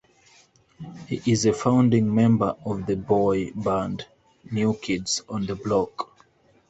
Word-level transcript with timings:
He 1.07 1.21
is 1.31 1.45
a 1.45 1.53
founding 1.53 2.15
member 2.15 2.55
of 2.65 2.87
the 2.87 2.95
boy 2.95 3.51
band 3.51 4.07
New 4.51 4.73
Kids 4.75 5.21
on 5.29 5.45
the 5.45 5.53
Block. 5.55 6.25